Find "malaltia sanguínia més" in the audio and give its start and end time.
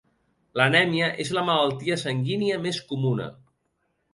1.49-2.81